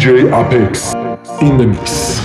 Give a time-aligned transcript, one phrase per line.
[0.00, 0.94] DJ Apex
[1.42, 2.20] in the mix.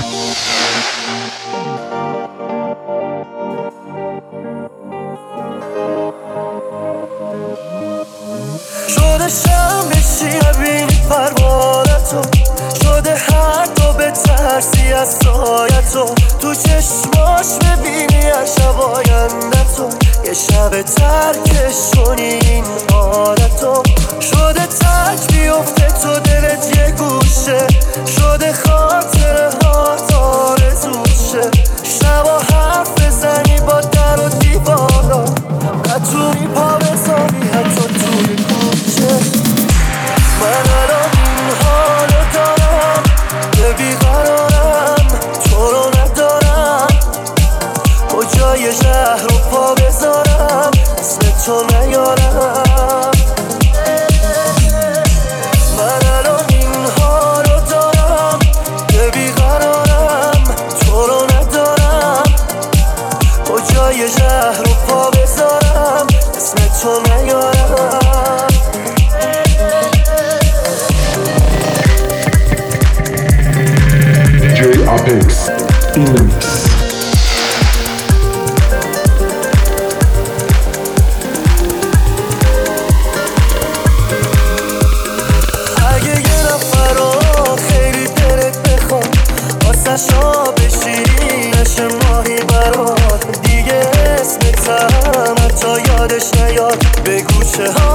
[8.79, 9.27] شده
[14.95, 15.19] از
[16.39, 19.89] تو چشماش ببینی از شب آیندتو
[20.25, 21.54] یه شب ترکش
[48.95, 53.11] شهر رو پا بذارم اسم تو نیارم.
[55.77, 58.39] من الان این حالو دارم
[58.87, 60.43] که بیقرارم
[60.85, 62.23] تو رو ندارم.
[63.49, 68.47] کجای شهر رو پا بذارم اسم تو نیارم.
[74.41, 74.59] DJ
[74.95, 75.49] Apex
[75.95, 76.34] in
[89.95, 91.03] آسشا بشی
[91.61, 93.41] نشه ماهی برات.
[93.41, 93.81] دیگه
[94.19, 96.85] اسمتم حتی یادش نیاد.
[97.05, 97.94] بگو چه هایی